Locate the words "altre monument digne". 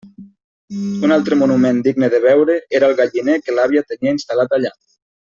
1.17-2.09